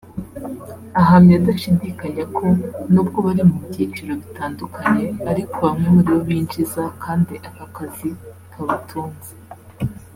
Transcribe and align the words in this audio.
Ahamya 1.01 1.33
adashidikanya 1.41 2.23
ko 2.35 2.45
nubwo 2.93 3.17
bari 3.25 3.43
mu 3.49 3.57
byiciro 3.67 4.11
bitandukanye 4.21 5.05
ariko 5.31 5.55
bamwe 5.65 5.87
muri 5.95 6.09
bo 6.15 6.19
binjiza 6.27 6.81
kandi 7.03 7.33
aka 7.47 7.65
kazi 7.75 8.09
kabatunze 8.51 9.31